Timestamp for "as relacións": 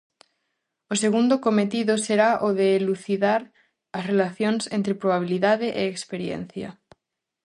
3.97-4.63